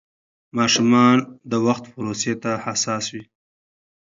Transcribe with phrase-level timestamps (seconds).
[0.57, 1.17] ماشومان
[1.51, 3.23] د وخت پروسې ته حساس وي.